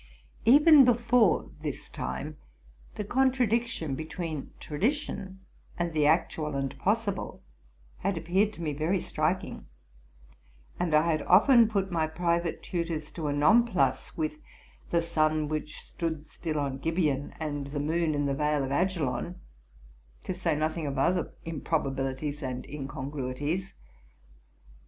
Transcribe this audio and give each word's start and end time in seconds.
Even 0.45 0.83
before 0.83 1.51
this 1.61 1.87
time, 1.87 2.35
the 2.95 3.03
con 3.03 3.31
tradiction 3.31 3.95
between 3.95 4.49
tradition, 4.59 5.41
and 5.77 5.93
the 5.93 6.07
actual 6.07 6.55
and 6.55 6.75
possible, 6.79 7.43
had 7.99 8.17
appeared 8.17 8.51
to 8.53 8.63
me 8.63 8.73
very 8.73 8.99
striking; 8.99 9.67
and 10.79 10.95
I 10.95 11.03
had 11.03 11.21
often 11.21 11.69
put 11.69 11.91
my 11.91 12.07
private 12.07 12.63
tutors 12.63 13.11
to 13.11 13.27
a 13.27 13.31
non 13.31 13.63
plus 13.63 14.17
with 14.17 14.39
the 14.89 15.03
sun 15.03 15.47
which 15.47 15.79
stood 15.79 16.25
still 16.25 16.57
on 16.59 16.79
Gibeon, 16.79 17.35
and 17.39 17.67
the 17.67 17.79
moon 17.79 18.15
in 18.15 18.25
the 18.25 18.33
vale 18.33 18.63
of 18.63 18.71
Ajalon, 18.71 19.35
to 20.23 20.33
say 20.33 20.55
nothing 20.55 20.87
of 20.87 20.97
other 20.97 21.31
improbabilities 21.45 22.41
and 22.41 22.65
incongruities. 22.65 23.75